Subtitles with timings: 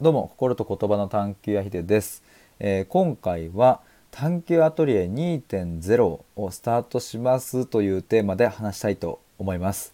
[0.00, 2.22] どうも心と言葉の探求やひです、
[2.60, 3.80] えー、今回は
[4.12, 9.92] 探求アトリエ2.0をスタートしますというテーマで話したいと思います。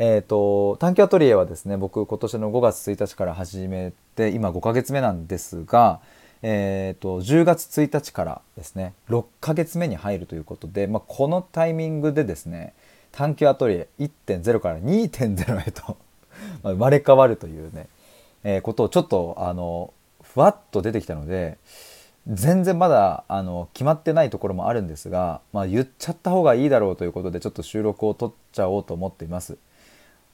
[0.00, 6.00] えっ、ー、と探求アトリエはですね僕今年の5月1日から始めて今5ヶ月目なんですが
[6.42, 12.74] えーと、10月1日からですね6ヶ月目に入るということで、まあ、このタイミングでですね
[13.12, 15.96] 探求アトリエ1.0から2.0へと
[16.62, 17.86] 生まれ変わるというね
[18.46, 21.58] え、ことをちょっとあのふわっと出てきたので
[22.28, 29.56] 全然まだあの決まってないところもあるんですが、まあ、言っちゃった方がいいだろうということでちょっと収録を撮っちゃおうと思っています。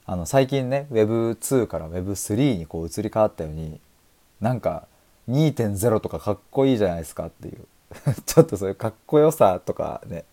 [0.05, 3.79] あの最近ね Web2 から Web3 にこう移り変わったように
[4.41, 4.87] なんか
[5.29, 7.65] 2.0とかかっこいいじゃないですかっていう
[8.25, 10.25] ちょっとそういうかっこよさとかね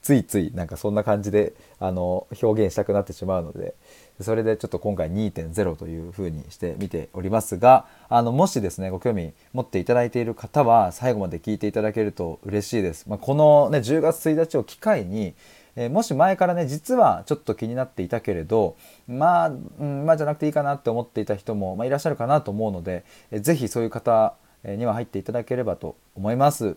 [0.00, 3.74] ついついなんかそんな感じであの表現したくなってしまうので
[4.22, 13.08] それでちょっと今回2.0というふうにしてみておりますがあのもしですねご興味持っていただいている方は最後まで聞いていただけると嬉しいです。
[13.08, 15.34] まあ、この、ね、10月1日を機会に
[15.74, 18.76] えー、もし前からね実はちょっと気になっていたけれど
[19.08, 26.76] まあ、うん、まあじゃなくていいかなって思っていた人も、まあ、いらっしゃるかなと思うので、えー、ぜひそういう方には入っていただければと思います。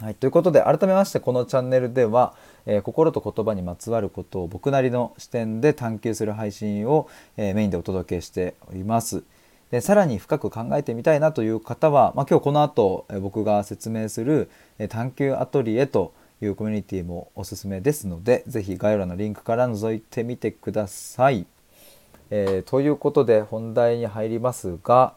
[0.00, 2.34] はい、ということで改めましてこのチャンネルでは、
[2.66, 9.22] えー、心と言葉にまつわることを僕なりの視点で探求する配信を、えー、メインでお届けしております。
[9.70, 14.50] でさらに深く考えてみたいなという方は、まあ、今日この後、えー、僕が説明する、
[14.80, 21.46] え探求アトリエというコミュニティもおすすめですので是非概要欄のリンクから覗いてみてください。
[22.30, 25.14] えということで本題に入りますが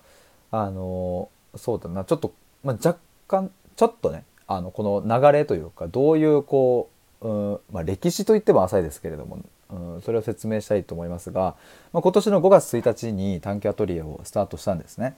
[0.52, 2.32] あのそうだなちょっと、
[2.64, 6.90] まあ、若干ちょっとねあのこの流れというかどういうこ
[7.22, 9.40] う、うんまあ、歴史といっても浅いですけれども、
[9.70, 11.56] うん、それを説明したいと思いますが、
[11.92, 15.16] まあ、今年の5月1日に短期アトリエをスタートしたんですね。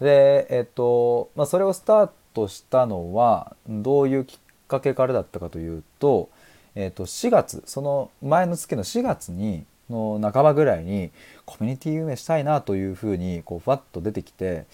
[0.00, 6.28] で、えっとまあ、それをスタートしたのはどういうきっかけからだったかというと、
[6.74, 11.10] えっと、4月その前の月の4月にの半ばぐらいに
[11.44, 14.66] コミュニティ運営したいなというふうにこうふわっと出てきて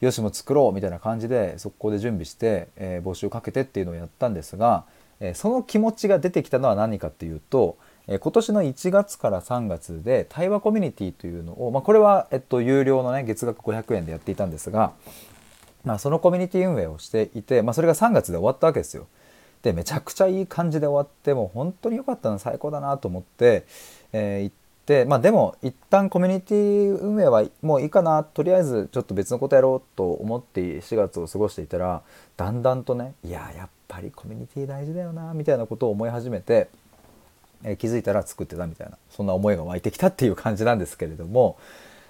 [0.00, 4.84] よしも作ろうみたいな感じで速攻で準備して、えー、募集をかけてっていうのをやったんですが、
[5.20, 14.92] えー、その気持ちが出てきたのは何かっていうと、えー、今年の1月から3月で対話コミュニティというのを、まあ、これは、えっと、有料のね月額500円でやっていたんですが、
[15.84, 19.06] まあ、そのコミュニティ運営をしていて、まあ、それが3月で終わったわけですよ。
[19.62, 23.64] でめちゃくちゃいい感じで終わってもう本当に良かったな最高だなと思って、
[24.12, 24.65] えー、行っで
[25.04, 32.02] まあでも一旦コミュニティ運営はもういいかなとりあえずちょっと別のことやろうと思って4月を過ごしていたら
[32.36, 36.68] だんだんとねいややっぱりコミュニティ大事だよなみたいなことを思い始めて、
[37.64, 41.58] えー、気づいたら作ってたみたいなそんな思いが湧いてきたっていう感じなんですけれども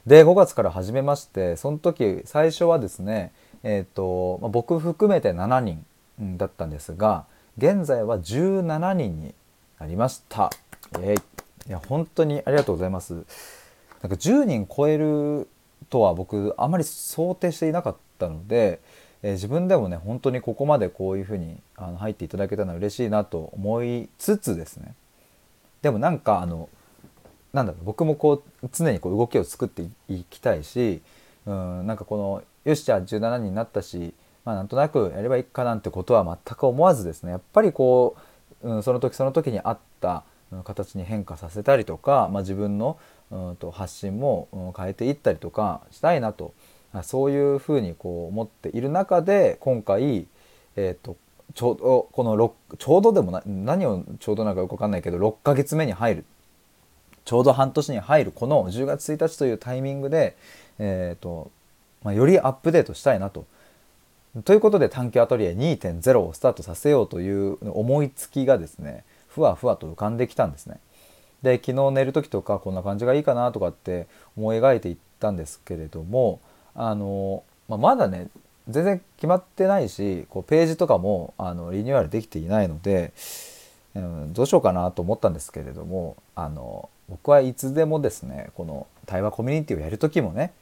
[0.07, 3.33] で5月から始めましてその時最初はですね
[3.63, 5.83] えっ、ー、と、まあ、僕含めて7人
[6.37, 7.25] だったんですが
[7.57, 9.35] 現在は17人に
[9.81, 10.51] なりました。
[11.01, 11.23] えー
[11.69, 13.15] いや本当にありがとうございます。
[13.15, 15.49] なんか10人超える
[15.91, 18.81] とは僕あまり想定していなかったので、
[19.23, 24.95] えー、自分でもね本当にここまでこういうふうにあの入っていただけたのは嬉しいなと思いつつですね。
[25.83, 26.69] でもなんかあの
[27.53, 31.01] なんだろう僕もこう常にこう動きを作っていきたいし
[31.47, 37.33] うんなんかこのよしじゃあ17人になったしまあなんとなくやればいいかなんてことは全く思わずですね。
[37.33, 38.17] やっぱりこ
[38.63, 40.23] う、うん、その時その時にあった
[40.65, 42.99] 形に変化させたりとか、まあ、自分の
[43.31, 46.55] うんと発信も変えていったりとかしたいなと
[47.03, 50.27] そういうふうにこう思っている中で今回、
[50.77, 51.17] えーと、
[51.55, 56.25] ちょうどこのちょうどでもな何をちょうどなんかよく分かんないけど6ヶ月目に入る
[57.25, 60.37] ちょうど半年に入るこの10月1日というタイミングで、
[60.79, 61.51] えーと
[62.05, 63.45] まあ、よりアップデートしたいなと。
[64.45, 69.03] ということで短期アトリエ2.0をスタートさせようという思いつきがですね
[69.37, 70.81] ふわふわと浮かんできたんですね。
[71.43, 76.41] で昨日寝る時とかこんな感じがいいかなとかって思い描いていったんですけれども
[76.75, 78.29] あの、まあ、まだね
[78.67, 83.13] 全然決まってないしこうページとかもあのリニューアルできていないので、
[83.95, 90.55] うん、どうしようかなと思ったんですけれどもあの僕はいつでもですねこの対話コミュニティをやる時もね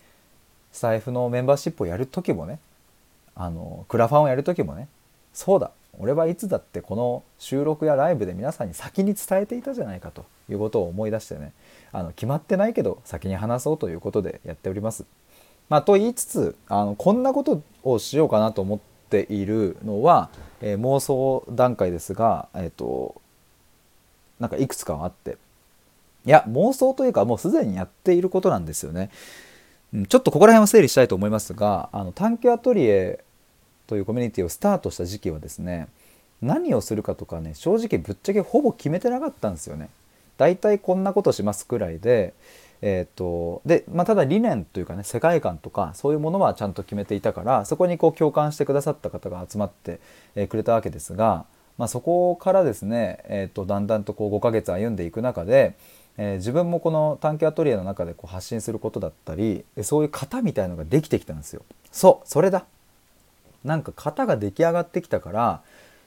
[0.73, 2.59] スタイフのメンバーシップをやる時もね
[3.37, 4.89] あのクラファンをやる時もね
[5.33, 11.53] そうだ俺はいつだってこの収録やライブで皆さんに先に伝えていたじゃないかということを思い出してね
[11.93, 15.05] あの決まってないけど先に話そうということでやっております。
[15.69, 20.29] まあ、と言いつつあのこんなことをしようかなと思っているのは、
[20.61, 23.21] えー、妄想段階ですが、えーと、
[24.39, 25.39] なんかいくつかあって
[26.27, 29.11] いや妄想というかもうすでにやっていることなんですよね。
[30.09, 33.23] ちょっとここら辺は整理したいと思いますがあの探究アトリエ
[33.87, 35.89] というコミュニティをスタートした時期はですね
[36.43, 39.89] 何をするかとかね正直ぶっちゃけほぼ決めてなかったんですよね。
[40.37, 42.35] だいたいこんなことしますくらいで
[42.87, 50.01] えーとでまあ、ただ理念というかね世界観とかそういうものはちゃんと決めていたからそこにこう共感してくださった方が集まって、
[50.49, 51.47] くれたわけですが、
[51.79, 55.77] まあ、そこからですね、えーと、だんだんとこう5ヶ月歩んでいく中で、
[56.19, 61.63] えー、自分もこの探究アトリエの中でこう発信することだったりそういう型みたいのができてきたんですよ。
[61.91, 62.67] そうそれだ
[63.65, 65.63] なんか型が出来上がってきたから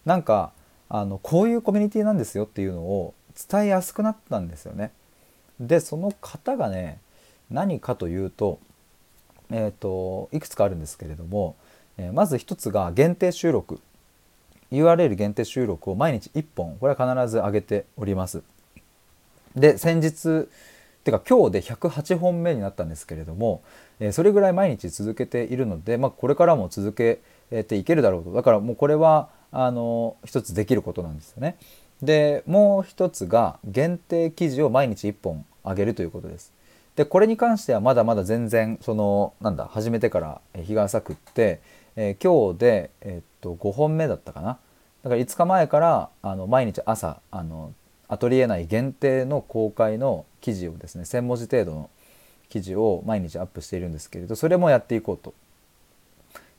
[0.06, 0.52] なんか
[0.90, 3.14] あのこういうコミュニティなんですよっていうのを
[3.50, 4.92] 伝えやすくなったんですよね。
[5.60, 7.00] でその型がね
[7.50, 8.60] 何かというと,、
[9.52, 11.56] えーと、いくつかあるんですけれども、
[11.98, 13.80] えー、まず一つが限定収録
[14.72, 18.44] URL 限定収録を毎日1本これは必ず上げております。
[19.56, 20.48] で先日
[21.04, 23.64] てか今日で108本目になったんですけれども、
[24.00, 31.58] えー、それぐらい毎日続けているので、まあ、これからも続けていけるだろうとだからもうこれはあの一つできることなんですよね。
[32.02, 36.52] でもう一つが限定記事を毎日1本上げるということです。
[36.96, 41.62] でこれに関してはまだまだ全然そのなんだ始めてから日が浅くって、
[41.96, 44.58] えー、今日で、えー、っと5本目だったかな
[45.04, 47.74] だから5日前からあの毎日朝あの
[48.08, 51.90] アトリエ内限定の公開の記事をですね1,000文字程度の
[52.50, 55.34] 記事を毎日アップしているんですけれどそれもやっていこうと。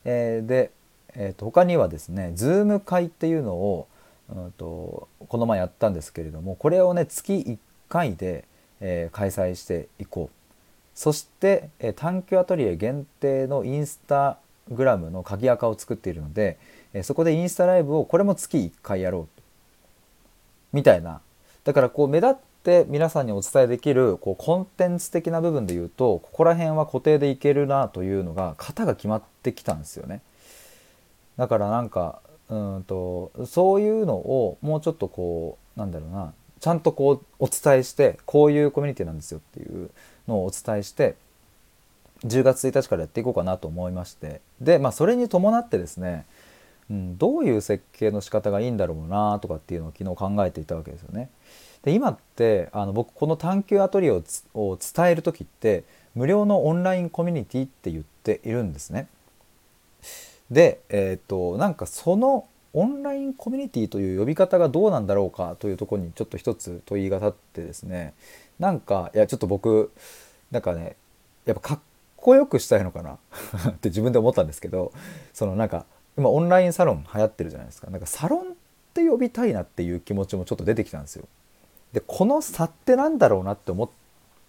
[0.05, 0.71] えー、で、
[1.15, 3.89] えー、と他にはですね Zoom 会っていうのを
[4.29, 7.59] うんとこの前やったんですけれどもこれをね月1
[7.89, 8.45] 回で、
[8.81, 10.35] えー、開催していこう。
[10.95, 14.39] そして、えー、探究アトリエ限定のインスタ
[14.69, 16.59] グラムの鍵垢を作っているので、
[16.93, 19.29] えー、そこでインスタライブをこれも月1回やろう
[20.73, 21.21] みたいな。
[21.65, 30.21] だからこう目立って皆さんにお伝えできるこうコンテンツ的な部分で言うとここら辺は固定でいけるなというのが型が決まってきたんですよね。
[31.39, 32.21] だからなんか
[32.51, 39.91] うんとそういうのをもうちょっとこうなんだろうなちゃんとこうお伝えしてこういうコミュニティなんですよっていう
[40.27, 41.15] のをお伝えして
[42.25, 46.27] 10月1日からやっていこうかなと思いましてでまあそれに伴ってですね、
[46.91, 51.31] うん、どういう設計の仕方がいいんだろうなとかっていうのを昨日考えていたわけですよね。
[51.83, 54.25] で今ってあの僕この探究アトリエを
[54.55, 55.85] を伝える時って
[56.17, 59.07] 無料のオンラインコミュニティって言っているんですね。
[60.51, 68.15] で、えーと、なんかそのオンラインコミュニティという呼び方がどうなんだろうかというとこにちょっと一つ問いが立ってですね
[68.59, 69.91] なんかいやちょっと僕
[70.51, 70.97] なんかね
[71.47, 71.79] やっぱかっ
[72.17, 73.19] こよくしたいのかな
[73.71, 74.93] って自分で思ったんですけど
[75.33, 75.87] そのなんか
[76.17, 78.45] 今オンラインサロン流行ってるじゃないですかなんかサロンっ
[78.93, 81.25] て呼びたいなっていう気持ちもちょっと出てきたんですよ。
[81.93, 83.89] でこの差ってなんだろうなって思っ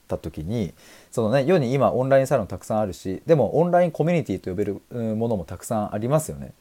[0.10, 0.74] た時に
[1.12, 4.82] そのね世に今オンラインサロンたくさんあるしでもオンラインコミュニティと呼べる
[5.16, 6.52] ものもたくさんありますよね。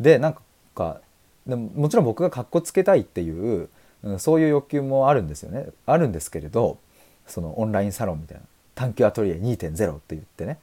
[0.00, 0.36] でなん
[0.74, 1.00] か
[1.46, 3.68] でももちろん僕がかっこつけたいっていう、
[4.02, 6.78] うん、そういう欲求もあるんですよねあるんですけれど
[7.26, 8.42] そのオンラインサロンみたいな
[8.74, 10.58] 探求アトリエ2.0って言ってね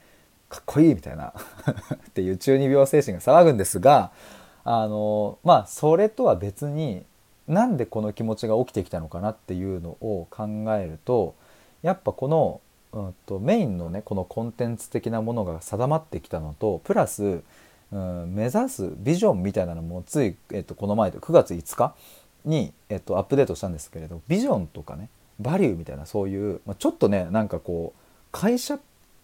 [0.49, 1.33] かっこいいみたいな
[1.95, 4.11] っていう中二病精神が騒ぐんですが
[4.63, 7.05] あのまあそれとは別に
[7.47, 11.35] なんでこの気持ちが起きてきたのかなっていうのを考えると
[11.83, 12.61] やっぱこの、
[12.93, 17.43] うんと、メインのねこのコンテンツ的なものが定まってきたのとプラス、
[17.91, 21.95] うん、目指すビジョンみたいなのもつい、えっと、この前で9月5日
[22.45, 27.99] に、えっと、アップデートしたんですけれどビジョンとかねバリューみたいなそういう、まあ、ちょっとねなんかこう
[28.31, 28.79] 会社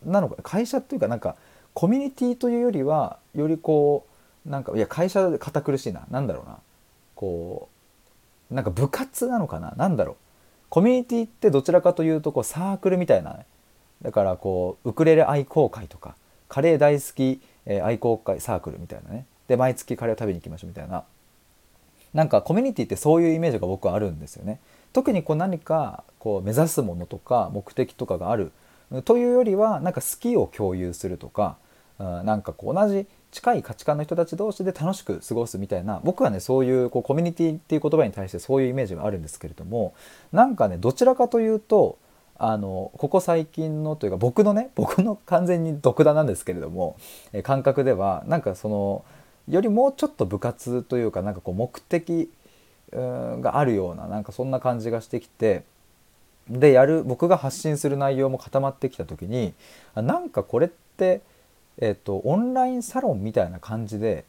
[0.06, 1.36] なのか会社っていうかなんか
[1.74, 4.06] コミュニティというよりはよりこ
[4.46, 6.58] うなんかいや会社で堅苦しいな何だろうな
[7.16, 7.70] こ
[8.52, 10.16] うなんか部活なのかな何だろう。
[10.70, 13.46] コミュニティってどちらかというとこうサークルみたいな、ね、
[14.02, 16.16] だからこうウクレレ愛好会とか
[16.48, 21.04] カレー大好き、えー、愛好会サークルみたいなねで毎月カレーを食べに行きましょうみたいな
[22.14, 24.60] なんかコミュニティってそういうイメージが僕はあるんですよね。
[24.94, 28.52] 特にこう何かこう目指すものとか目的とかがある
[29.06, 31.58] というよりはなんか好きを共有するとか
[32.00, 39.94] なんかこう同じ近い価値観の人たち同士で楽しく過ごすみたいな僕はねそういうこうコミュニティっていう言葉に対してそういうイメージがあるんですけれども
[40.32, 41.98] なんかねどちらかというと
[42.38, 46.98] あのここ最近のというか僕のね僕の完全に独断なんですけれども、
[47.34, 49.04] え感覚ではなんかその
[49.50, 52.30] よりもうちょっと部活というかなんかこう目的
[52.94, 55.64] があるようななんかそんな感じがしてきて
[56.50, 59.54] でやる僕が発信する内容も固まってきた時に
[59.96, 61.22] なんかこれって、
[61.80, 64.26] えっと、オンラインサロンみたいな感じで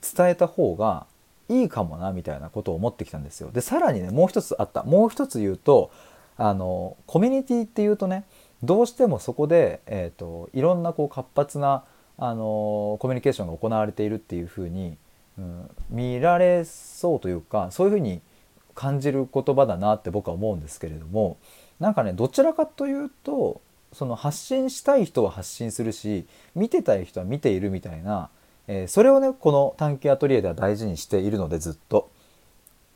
[0.00, 1.06] 伝えた方が
[1.48, 3.50] いいかもなみたいなことを思ってきたんですよ。
[3.52, 5.90] でさらにねもう一つあったもう一つ言うと
[6.36, 8.24] あのコミュニティっていうとね
[8.62, 11.84] どうしてもそこで、えーと、いろんなこう活発な、
[12.18, 14.98] あのコミュニケーションが行われているっていうふうに、
[15.38, 18.20] うん、見られそうというかそういうふうに
[18.74, 21.38] 感じる言葉だなって僕は思うんですけれども
[21.78, 23.62] なんかねどちらかというと
[23.92, 28.30] その発信したい人は発信するし見てたい人は見ているみたいな、
[28.68, 32.10] えー、それをねこの探検アトリエでは大事にしているのでずっと。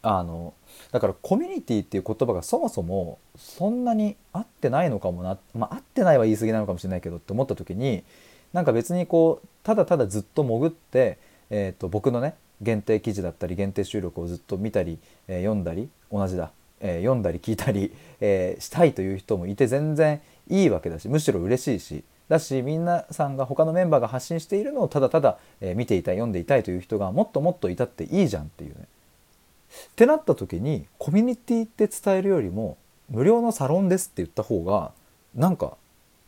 [0.06, 0.52] あの
[0.92, 8.04] だからコミュニティっていう言葉がそもそもそんなに合ってないのかもなまあ合ってないは言い過ぎなのかもしれないけどって思った時に
[8.52, 16.52] なんか別にこうただただずっと潜って、えーと、僕のね限定記事だったり限定収録をずっと見たり、えー、読んだり同じだ、
[16.86, 32.76] えー、読んだり聞いたり、えー、したいという人もいて全然いいわけだしむしろ嬉しいしだし皆さんが他のメンバーが発信しているのをただただ、え見ていたい読んでいたいという人がもっともっといたっていいじゃんっていうねってなった時にコミュニティって伝えるよりも
[33.08, 34.92] 無料のサロンですって言った方が
[35.34, 35.76] なんか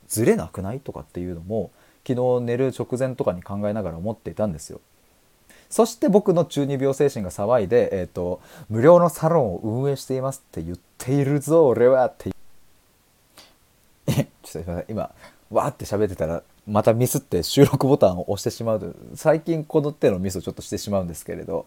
[0.08, 0.80] ずれなくない？
[0.80, 1.70] とかっていうのも
[2.06, 4.80] 昨日寝る直前とかに考えながら思っていたんですよ。
[5.68, 14.84] そして僕の中二病精神が騒いで、えーと、無料のサロンを運営していますって言っているぞ俺はって ちょっとすいません。
[14.88, 15.10] 今
[15.50, 21.66] わーって喋ってたらまたミスって収録ボタンを押してしまう最近この手のミスをちょっとしてしまうんですけれど。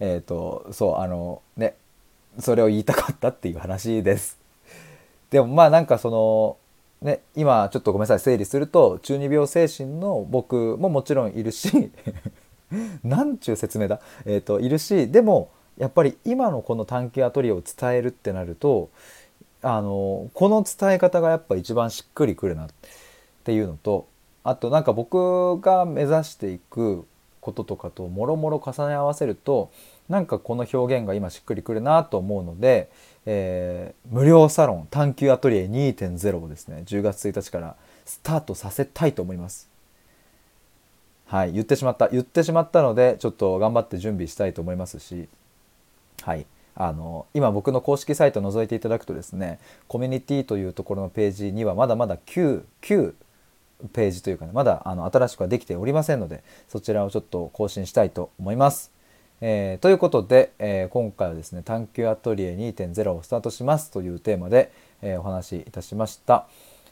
[0.00, 1.74] えっ、ー、とそうあのね
[2.38, 4.38] それを言いたかったっていう話です。
[5.30, 6.56] でもまあなんかその
[7.00, 8.20] ね今ちょっとごめんなさい。
[8.20, 11.90] 整理すると中二病精神の僕ももちろんいるし
[13.02, 18.90] なんちゅう説明だ、えーと、いるしでもやっぱり今のこの探求アトリエを伝えるってなると
[19.62, 22.68] あのこの伝え方がやっぱ一番しっくりくるなっ
[23.44, 24.06] ていうのと
[24.44, 27.06] あとなんか僕が目指していく
[27.40, 29.70] こととかともろもろ重ね合わせると
[30.08, 32.90] なんかこの表現が今しっくりくるなと思うので、
[33.26, 39.73] えー、無料サロン探求アトリエ2.0をですね10月1日からスタートさせたいと思います。
[41.26, 45.28] はい言ってしまった言ってしまったのでちょっと頑張って準備したいと思いますし
[46.22, 53.14] はいあの今僕の公式サイトを覗いていただくとですねコミュニティというところのページにはまだまだ9 9
[53.92, 58.92] ページというかねまだあの新しくはできておりませんのでそちらをちょっと更新したいと思います。
[59.40, 66.46] えー、ということで、えー、今回はですね「探求アトリエ2.0」をスタートしますというテーマで、えー、お話しいたしました。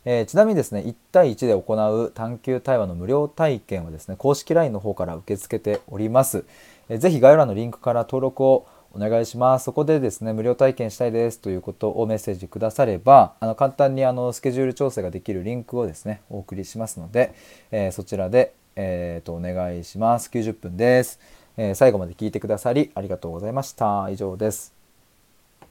[0.05, 6.45] えちなみにですね1対1で行う探求対話の無料体験はですね公式 LINE の方から受け付けております。
[6.89, 9.65] えー、ぜひ概要欄のリンクから登録をお願いします。
[9.65, 17.35] そこでですね、無料体験したいですということをメッセージくだされば、あの簡単にあのスケジュール調整ができるリンクをですね、お送りしますので、
[17.71, 20.31] えー、そちらで、えーと、お願いします。
[20.31, 21.19] 90分です、
[21.57, 24.09] え、最後まで聞いてくださりありがとうございました。
[24.11, 24.82] 以上です。